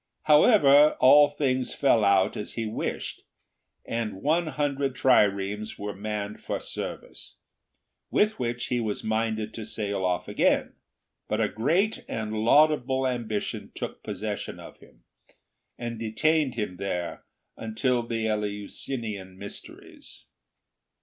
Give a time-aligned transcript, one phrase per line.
[0.23, 3.21] However, all things fell out as he wished,
[3.85, 7.35] and one hundred triremes were manned for service,
[8.09, 10.73] with which he was minded to sail off again;
[11.27, 15.03] but a great and laudable ambition took possession of him
[15.77, 17.23] and detained him there
[17.55, 20.25] until the Eleusinian mysteries.